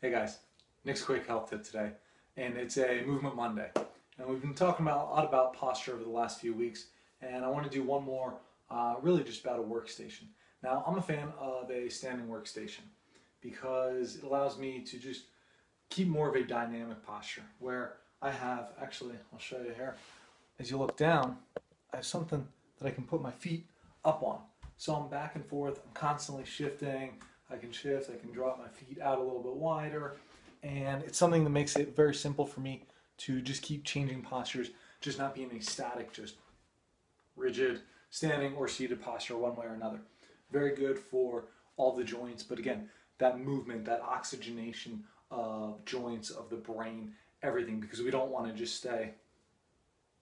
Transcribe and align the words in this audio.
Hey 0.00 0.12
guys, 0.12 0.38
Nick's 0.84 1.02
quick 1.02 1.26
health 1.26 1.50
tip 1.50 1.64
today, 1.64 1.90
and 2.36 2.56
it's 2.56 2.78
a 2.78 3.02
movement 3.04 3.34
Monday. 3.34 3.68
And 4.16 4.28
we've 4.28 4.40
been 4.40 4.54
talking 4.54 4.86
about 4.86 5.08
a 5.08 5.10
lot 5.10 5.24
about 5.24 5.54
posture 5.54 5.94
over 5.94 6.04
the 6.04 6.08
last 6.08 6.40
few 6.40 6.54
weeks, 6.54 6.86
and 7.20 7.44
I 7.44 7.48
want 7.48 7.64
to 7.64 7.70
do 7.70 7.82
one 7.82 8.04
more, 8.04 8.34
uh, 8.70 8.94
really 9.02 9.24
just 9.24 9.42
about 9.42 9.58
a 9.58 9.62
workstation. 9.64 10.26
Now, 10.62 10.84
I'm 10.86 10.98
a 10.98 11.02
fan 11.02 11.32
of 11.40 11.68
a 11.72 11.88
standing 11.88 12.28
workstation 12.28 12.82
because 13.40 14.14
it 14.14 14.22
allows 14.22 14.56
me 14.56 14.84
to 14.84 14.98
just 14.98 15.24
keep 15.90 16.06
more 16.06 16.28
of 16.28 16.36
a 16.36 16.44
dynamic 16.44 17.04
posture 17.04 17.42
where 17.58 17.94
I 18.22 18.30
have, 18.30 18.74
actually, 18.80 19.16
I'll 19.32 19.40
show 19.40 19.58
you 19.58 19.72
here, 19.74 19.96
as 20.60 20.70
you 20.70 20.76
look 20.76 20.96
down, 20.96 21.38
I 21.92 21.96
have 21.96 22.06
something 22.06 22.46
that 22.78 22.86
I 22.86 22.92
can 22.92 23.02
put 23.02 23.20
my 23.20 23.32
feet 23.32 23.66
up 24.04 24.22
on. 24.22 24.38
So 24.76 24.94
I'm 24.94 25.08
back 25.08 25.34
and 25.34 25.44
forth, 25.44 25.80
I'm 25.84 25.92
constantly 25.92 26.44
shifting, 26.44 27.14
I 27.50 27.56
can 27.56 27.72
shift, 27.72 28.10
I 28.10 28.18
can 28.18 28.30
drop 28.30 28.58
my 28.58 28.68
feet 28.68 29.00
out 29.00 29.18
a 29.18 29.22
little 29.22 29.42
bit 29.42 29.54
wider, 29.54 30.16
and 30.62 31.02
it's 31.02 31.18
something 31.18 31.44
that 31.44 31.50
makes 31.50 31.76
it 31.76 31.96
very 31.96 32.14
simple 32.14 32.44
for 32.44 32.60
me 32.60 32.82
to 33.18 33.40
just 33.40 33.62
keep 33.62 33.84
changing 33.84 34.22
postures, 34.22 34.70
just 35.00 35.18
not 35.18 35.34
being 35.34 35.50
a 35.52 35.60
static, 35.60 36.12
just 36.12 36.34
rigid 37.36 37.80
standing 38.10 38.54
or 38.54 38.68
seated 38.68 39.00
posture 39.00 39.36
one 39.36 39.56
way 39.56 39.66
or 39.66 39.74
another. 39.74 40.00
Very 40.50 40.74
good 40.74 40.98
for 40.98 41.46
all 41.76 41.94
the 41.94 42.04
joints, 42.04 42.42
but 42.42 42.58
again, 42.58 42.88
that 43.18 43.40
movement, 43.40 43.84
that 43.86 44.02
oxygenation 44.02 45.04
of 45.30 45.84
joints, 45.84 46.30
of 46.30 46.50
the 46.50 46.56
brain, 46.56 47.12
everything, 47.42 47.80
because 47.80 48.00
we 48.00 48.10
don't 48.10 48.30
want 48.30 48.46
to 48.46 48.52
just 48.52 48.76
stay 48.76 49.12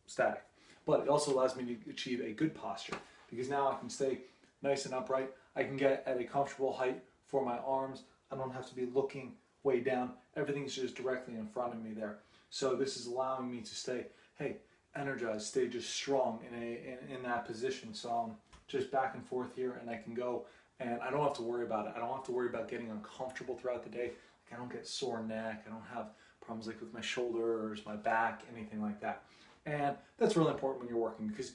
static. 0.06 0.44
But 0.84 1.00
it 1.00 1.08
also 1.08 1.32
allows 1.32 1.56
me 1.56 1.64
to 1.64 1.90
achieve 1.90 2.20
a 2.20 2.32
good 2.32 2.54
posture 2.54 2.96
because 3.28 3.48
now 3.48 3.70
I 3.70 3.78
can 3.78 3.90
stay 3.90 4.20
nice 4.62 4.84
and 4.84 4.94
upright. 4.94 5.30
I 5.56 5.64
can 5.64 5.76
get 5.76 6.04
at 6.06 6.20
a 6.20 6.24
comfortable 6.24 6.72
height 6.72 7.02
for 7.26 7.44
my 7.44 7.58
arms. 7.58 8.04
I 8.30 8.36
don't 8.36 8.52
have 8.52 8.68
to 8.68 8.74
be 8.74 8.86
looking 8.86 9.34
way 9.62 9.80
down. 9.80 10.12
Everything's 10.36 10.74
just 10.74 10.94
directly 10.94 11.34
in 11.34 11.46
front 11.46 11.74
of 11.74 11.82
me 11.82 11.92
there. 11.92 12.18
So 12.50 12.74
this 12.74 12.96
is 12.96 13.06
allowing 13.06 13.50
me 13.50 13.60
to 13.60 13.74
stay, 13.74 14.06
hey, 14.38 14.56
energized, 14.94 15.46
stay 15.46 15.68
just 15.68 15.90
strong 15.90 16.40
in 16.48 16.62
a 16.62 16.66
in, 16.66 17.16
in 17.16 17.22
that 17.24 17.44
position. 17.44 17.92
So 17.92 18.10
I'm 18.10 18.36
just 18.68 18.90
back 18.90 19.14
and 19.14 19.24
forth 19.26 19.54
here 19.54 19.78
and 19.80 19.90
I 19.90 19.96
can 19.96 20.14
go 20.14 20.46
and 20.80 21.00
I 21.00 21.10
don't 21.10 21.22
have 21.22 21.34
to 21.34 21.42
worry 21.42 21.64
about 21.64 21.86
it. 21.86 21.92
I 21.96 21.98
don't 21.98 22.14
have 22.14 22.24
to 22.24 22.32
worry 22.32 22.48
about 22.48 22.68
getting 22.68 22.90
uncomfortable 22.90 23.56
throughout 23.56 23.82
the 23.82 23.90
day. 23.90 24.12
Like 24.44 24.54
I 24.54 24.56
don't 24.56 24.70
get 24.70 24.86
sore 24.86 25.22
neck. 25.22 25.64
I 25.66 25.70
don't 25.70 25.84
have 25.92 26.10
problems 26.40 26.66
like 26.66 26.80
with 26.80 26.92
my 26.94 27.00
shoulders, 27.00 27.82
my 27.84 27.96
back, 27.96 28.42
anything 28.54 28.80
like 28.80 29.00
that. 29.00 29.22
And 29.64 29.96
that's 30.16 30.36
really 30.36 30.52
important 30.52 30.80
when 30.80 30.88
you're 30.88 31.02
working 31.02 31.26
because 31.26 31.52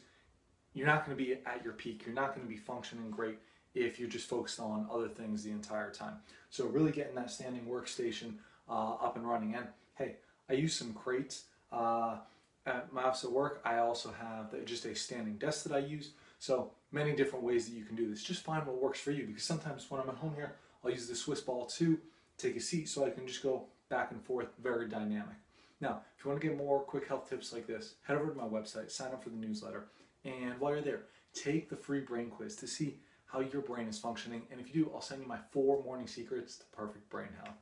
you're 0.73 0.88
not 0.88 1.06
going 1.06 1.17
to 1.17 1.23
be 1.23 1.33
at 1.45 1.63
your 1.63 1.73
peak. 1.73 2.03
You're 2.06 2.16
not 2.16 2.35
going 2.35 2.45
to 2.45 2.50
be 2.52 2.58
functioning 2.58 3.09
great 3.09 3.38
if 3.73 4.00
you're 4.00 4.09
just 4.09 4.27
focused 4.27 4.59
on 4.59 4.88
other 4.91 5.08
things 5.08 5.44
the 5.44 5.52
entire 5.52 5.91
time. 5.91 6.16
So 6.50 6.66
really 6.66 6.91
getting 6.91 7.16
that 7.16 7.31
standing 7.31 7.66
workstation 7.66 8.33
uh, 8.69 8.95
up 8.95 9.16
and 9.16 9.28
running. 9.28 9.55
And 9.55 9.67
hey, 9.95 10.16
I 10.50 10.53
use 10.53 10.73
some 10.73 10.94
crates. 10.94 11.45
Uh, 11.72 12.17
at 12.66 12.94
my 12.94 13.03
office 13.03 13.23
at 13.23 13.31
work, 13.31 13.61
I 13.66 13.78
also 13.78 14.11
have 14.11 14.53
just 14.66 14.86
a 14.86 14.94
standing 14.94 15.38
desk 15.38 15.63
that 15.63 15.73
I 15.73 15.80
use. 15.80 16.11
So 16.39 16.72
many 16.91 17.16
different 17.16 17.44
ways 17.45 17.67
that 17.67 17.75
you 17.75 17.86
can 17.86 17.95
do 17.95 18.09
this. 18.09 18.23
Just 18.23 18.44
find 18.44 18.66
what 18.66 18.81
works 18.81 19.00
for 19.00 19.11
you 19.11 19.25
because 19.25 19.44
sometimes 19.44 19.85
when 19.89 20.02
I'm 20.02 20.09
at 20.09 20.16
home 20.16 20.33
here, 20.35 20.56
I'll 20.83 20.91
use 20.91 21.08
the 21.08 21.16
Swiss 21.16 21.41
ball 21.41 21.66
too, 21.66 22.00
take 22.38 22.56
a 22.56 22.59
seat 22.59 22.89
so 22.89 23.06
I 23.06 23.09
can 23.09 23.28
just 23.28 23.44
go 23.44 23.66
back 23.89 24.11
and 24.11 24.23
forth, 24.23 24.47
very 24.61 24.88
dynamic. 24.88 25.35
Now, 25.80 26.02
if 26.17 26.23
you 26.23 26.30
want 26.30 26.41
to 26.41 26.47
get 26.47 26.58
more 26.58 26.80
quick 26.80 27.08
health 27.08 27.30
tips 27.30 27.53
like 27.53 27.67
this, 27.67 27.95
head 28.03 28.17
over 28.17 28.31
to 28.31 28.38
my 28.38 28.45
website, 28.45 28.91
sign 28.91 29.11
up 29.11 29.23
for 29.23 29.30
the 29.30 29.35
newsletter, 29.35 29.88
and 30.23 30.59
while 30.59 30.73
you're 30.73 30.81
there, 30.81 31.03
take 31.33 31.69
the 31.69 31.75
free 31.75 32.02
brain 32.02 32.30
quiz 32.30 32.56
to 32.58 32.67
see 32.67 33.00
how 33.32 33.40
your 33.40 33.62
brain 33.62 33.88
is 33.88 33.98
functioning. 33.98 34.44
And 34.52 34.60
if 34.60 34.68
you 34.68 34.86
do, 34.86 34.92
I'll 34.94 35.02
send 35.02 35.22
you 35.22 35.28
my 35.28 35.40
four 35.52 35.84
morning 35.84 36.08
secrets 36.08 36.58
to 36.58 36.66
perfect 36.74 37.10
brain 37.10 37.30
health. 37.44 37.56